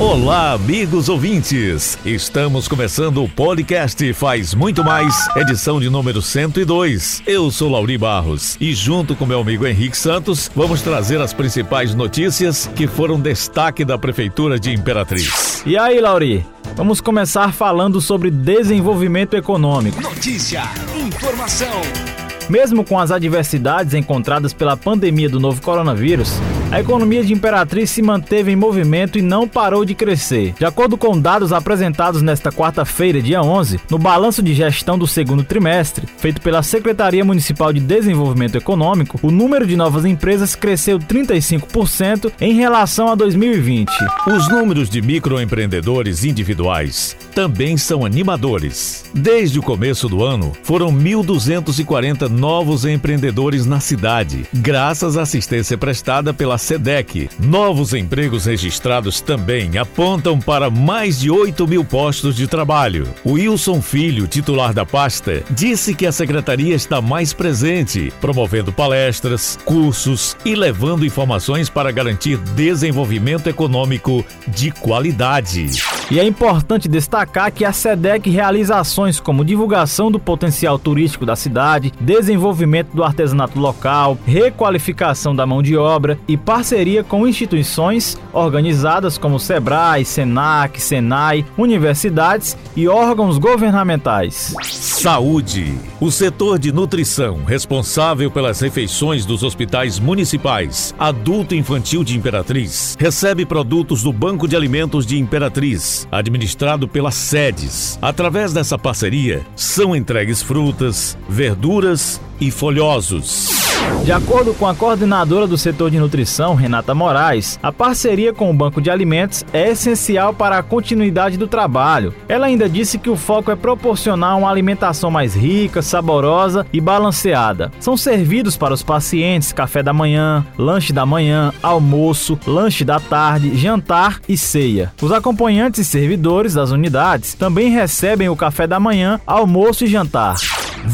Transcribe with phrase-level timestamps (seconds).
[0.00, 1.96] Olá, amigos ouvintes!
[2.04, 7.22] Estamos começando o podcast Faz Muito Mais, edição de número 102.
[7.24, 11.94] Eu sou Lauri Barros e, junto com meu amigo Henrique Santos, vamos trazer as principais
[11.94, 15.62] notícias que foram destaque da Prefeitura de Imperatriz.
[15.64, 16.44] E aí, Lauri?
[16.74, 20.00] Vamos começar falando sobre desenvolvimento econômico.
[20.02, 20.64] Notícia,
[20.98, 22.23] informação.
[22.48, 26.38] Mesmo com as adversidades encontradas pela pandemia do novo coronavírus,
[26.70, 30.54] a economia de Imperatriz se manteve em movimento e não parou de crescer.
[30.58, 35.44] De acordo com dados apresentados nesta quarta-feira, dia 11, no balanço de gestão do segundo
[35.44, 42.32] trimestre, feito pela Secretaria Municipal de Desenvolvimento Econômico, o número de novas empresas cresceu 35%
[42.40, 43.88] em relação a 2020.
[44.26, 49.04] Os números de microempreendedores individuais também são animadores.
[49.14, 56.34] Desde o começo do ano, foram 1.240 novos empreendedores na cidade, graças à assistência prestada
[56.34, 57.30] pela SEDEC.
[57.38, 63.06] Novos empregos registrados também apontam para mais de 8 mil postos de trabalho.
[63.24, 70.36] Wilson Filho, titular da pasta, disse que a secretaria está mais presente, promovendo palestras, cursos
[70.44, 75.70] e levando informações para garantir desenvolvimento econômico de qualidade.
[76.10, 81.36] E é importante destacar que a SEDEC realiza ações como divulgação do potencial turístico da
[81.36, 81.92] cidade,
[82.24, 89.38] desenvolvimento do artesanato local, requalificação da mão de obra e parceria com instituições organizadas como
[89.38, 94.54] SEBRAE, SENAC, SENAI, universidades e órgãos governamentais.
[94.62, 95.74] Saúde.
[96.00, 102.96] O setor de nutrição, responsável pelas refeições dos hospitais municipais adulto e infantil de Imperatriz,
[102.98, 107.98] recebe produtos do Banco de Alimentos de Imperatriz, administrado pelas sedes.
[108.00, 113.64] Através dessa parceria, são entregues frutas, verduras e folhosos.
[114.04, 118.54] De acordo com a coordenadora do setor de nutrição, Renata Moraes, a parceria com o
[118.54, 122.14] Banco de Alimentos é essencial para a continuidade do trabalho.
[122.28, 127.72] Ela ainda disse que o foco é proporcionar uma alimentação mais rica, saborosa e balanceada.
[127.80, 133.56] São servidos para os pacientes café da manhã, lanche da manhã, almoço, lanche da tarde,
[133.56, 134.92] jantar e ceia.
[135.00, 140.36] Os acompanhantes e servidores das unidades também recebem o café da manhã, almoço e jantar.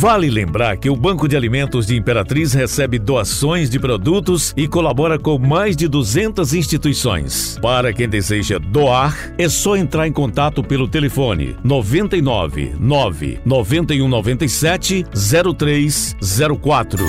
[0.00, 5.18] Vale lembrar que o Banco de Alimentos de Imperatriz recebe doações de produtos e colabora
[5.18, 7.58] com mais de 200 instituições.
[7.60, 15.04] Para quem deseja doar, é só entrar em contato pelo telefone 99 9 91 97
[15.12, 17.04] 0304.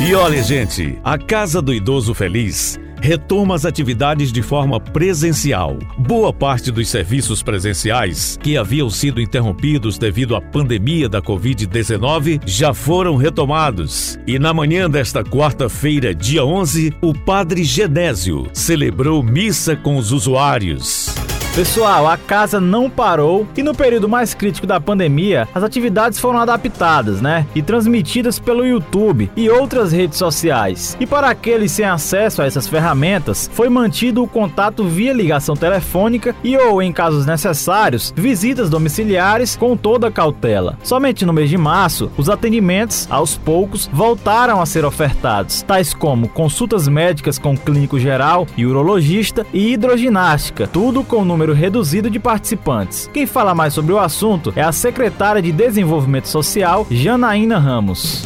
[0.00, 5.78] E olha, gente, a Casa do Idoso Feliz retoma as atividades de forma presencial.
[5.96, 12.74] Boa parte dos serviços presenciais que haviam sido interrompidos devido à pandemia da Covid-19 já
[12.74, 14.18] foram retomados.
[14.26, 21.15] E na manhã desta quarta-feira, dia 11, o Padre Genésio celebrou missa com os usuários.
[21.56, 26.38] Pessoal, a casa não parou e no período mais crítico da pandemia, as atividades foram
[26.38, 27.46] adaptadas, né?
[27.54, 30.94] E transmitidas pelo YouTube e outras redes sociais.
[31.00, 36.36] E para aqueles sem acesso a essas ferramentas, foi mantido o contato via ligação telefônica
[36.44, 40.76] e ou, em casos necessários, visitas domiciliares com toda a cautela.
[40.82, 46.28] Somente no mês de março, os atendimentos, aos poucos, voltaram a ser ofertados, tais como
[46.28, 52.18] consultas médicas com clínico geral e urologista e hidroginástica, tudo com número número reduzido de
[52.18, 53.08] participantes.
[53.12, 58.24] Quem fala mais sobre o assunto é a secretária de Desenvolvimento Social, Janaína Ramos.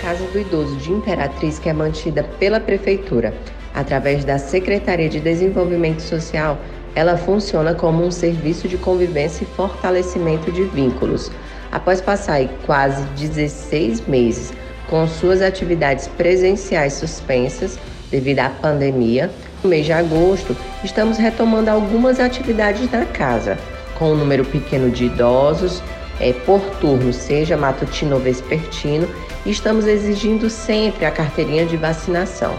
[0.00, 3.34] Casa do Idoso de Imperatriz, que é mantida pela Prefeitura
[3.74, 6.58] através da Secretaria de Desenvolvimento Social,
[6.94, 11.30] ela funciona como um serviço de convivência e fortalecimento de vínculos.
[11.70, 14.52] Após passar quase 16 meses
[14.88, 17.78] com suas atividades presenciais suspensas
[18.10, 19.30] devido à pandemia,
[19.62, 23.58] no mês de agosto, estamos retomando algumas atividades na casa,
[23.94, 25.82] com um número pequeno de idosos,
[26.20, 29.08] é, por turno, seja matutino ou vespertino,
[29.44, 32.54] e estamos exigindo sempre a carteirinha de vacinação.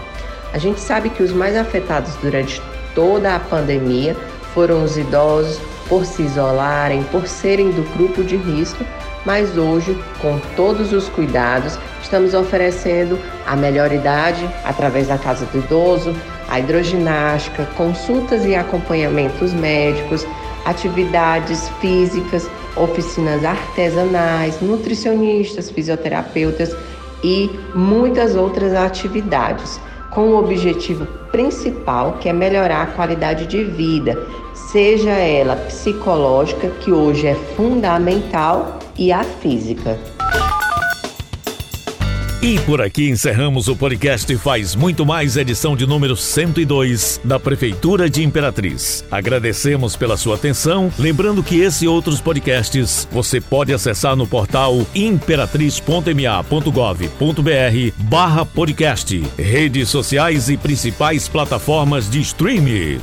[0.52, 2.62] A gente sabe que os mais afetados durante
[2.94, 4.16] toda a pandemia
[4.54, 8.84] foram os idosos, por se isolarem, por serem do grupo de risco,
[9.24, 15.58] mas hoje, com todos os cuidados, estamos oferecendo a melhor idade através da Casa do
[15.58, 16.14] Idoso,
[16.48, 20.26] a hidroginástica, consultas e acompanhamentos médicos,
[20.64, 26.74] atividades físicas, oficinas artesanais, nutricionistas, fisioterapeutas
[27.22, 29.80] e muitas outras atividades,
[30.10, 34.16] com o objetivo principal que é melhorar a qualidade de vida,
[34.54, 39.98] seja ela psicológica, que hoje é fundamental, e a física.
[42.44, 48.10] E por aqui encerramos o podcast Faz Muito Mais, edição de número 102 da Prefeitura
[48.10, 49.02] de Imperatriz.
[49.10, 54.86] Agradecemos pela sua atenção, lembrando que esse e outros podcasts você pode acessar no portal
[54.94, 63.00] imperatriz.ma.gov.br barra podcast, redes sociais e principais plataformas de streaming.